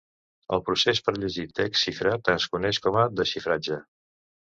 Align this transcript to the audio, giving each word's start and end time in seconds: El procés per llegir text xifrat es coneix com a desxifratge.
El 0.55 0.63
procés 0.69 1.01
per 1.09 1.13
llegir 1.17 1.45
text 1.61 1.83
xifrat 1.89 2.35
es 2.37 2.51
coneix 2.57 2.83
com 2.89 3.01
a 3.07 3.09
desxifratge. 3.23 3.83